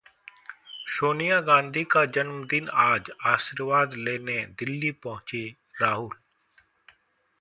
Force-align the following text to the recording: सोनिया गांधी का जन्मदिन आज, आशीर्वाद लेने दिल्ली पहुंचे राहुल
सोनिया 0.93 1.39
गांधी 1.41 1.83
का 1.83 2.03
जन्मदिन 2.15 2.69
आज, 2.85 3.11
आशीर्वाद 3.25 3.93
लेने 3.99 4.39
दिल्ली 4.59 4.91
पहुंचे 5.03 5.47
राहुल 5.81 6.15